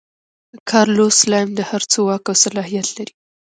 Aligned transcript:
کارلوس 0.69 1.13
سلایم 1.21 1.49
د 1.55 1.59
هر 1.69 1.81
څه 1.91 1.97
واک 2.07 2.25
او 2.31 2.35
صلاحیت 2.45 2.87
لري. 2.97 3.13